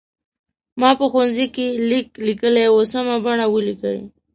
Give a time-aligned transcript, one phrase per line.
[0.79, 3.99] ما په ښوونځي کې لیک لیکلی و سمه بڼه ولیکئ.